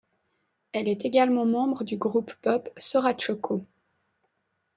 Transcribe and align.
Elle 0.71 0.87
est 0.87 1.05
également 1.05 1.45
membre 1.45 1.83
du 1.83 1.95
groupe 1.97 2.33
pop 2.41 2.69
Sorachoco. 2.75 3.67